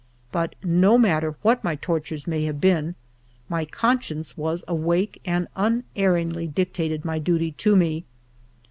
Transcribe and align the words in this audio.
But 0.31 0.55
no 0.63 0.97
matter 0.97 1.35
what 1.43 1.63
my 1.63 1.75
tor 1.75 1.99
tures 1.99 2.25
may 2.25 2.45
have 2.45 2.59
been, 2.59 2.95
my 3.47 3.65
conscience 3.65 4.35
was 4.35 4.63
awake 4.67 5.21
and 5.25 5.47
unerringly 5.55 6.47
dictated 6.47 7.05
my 7.05 7.19
duty 7.19 7.51
to 7.59 7.75
me. 7.75 8.05